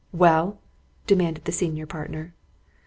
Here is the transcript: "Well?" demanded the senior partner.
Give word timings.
"Well?" 0.11 0.57
demanded 1.05 1.45
the 1.45 1.51
senior 1.51 1.85
partner. 1.85 2.33